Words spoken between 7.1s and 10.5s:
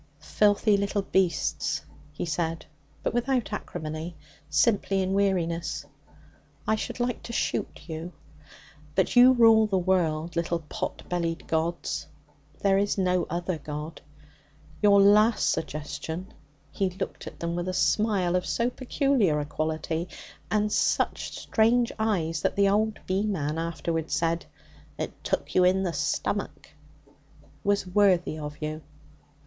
to shoot you; but you rule the world